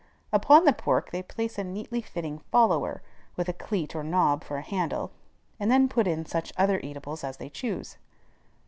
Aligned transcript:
Upon 0.33 0.65
the 0.65 0.73
pork 0.73 1.11
they 1.11 1.21
place 1.21 1.59
a 1.59 1.63
neatly 1.63 2.01
fitting 2.01 2.39
"follower," 2.51 3.03
with 3.35 3.47
a 3.49 3.53
cleat 3.53 3.95
or 3.95 4.03
knob 4.03 4.43
for 4.43 4.57
a 4.57 4.63
handle, 4.63 5.11
and 5.59 5.69
then 5.69 5.87
put 5.87 6.07
in 6.07 6.25
such 6.25 6.51
other 6.57 6.79
eatables 6.79 7.23
as 7.23 7.37
they 7.37 7.49
choose. 7.51 7.99